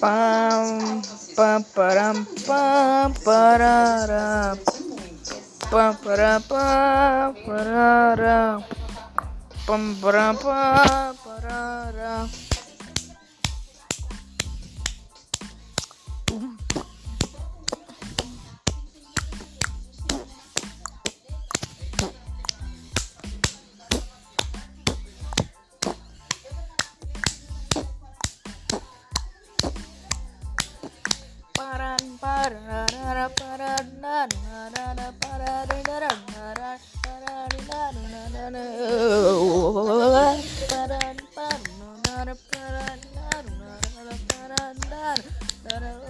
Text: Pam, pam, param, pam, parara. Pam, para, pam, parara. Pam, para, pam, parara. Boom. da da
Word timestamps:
Pam, 0.00 1.02
pam, 1.36 1.62
param, 1.62 2.24
pam, 2.46 3.12
parara. 3.22 4.56
Pam, 5.70 5.94
para, 5.96 6.40
pam, 6.40 7.34
parara. 7.44 8.64
Pam, 9.66 9.94
para, 10.00 10.32
pam, 10.32 11.14
parara. 11.22 12.30
Boom. 16.26 16.59
da 45.64 45.80
da 45.80 46.09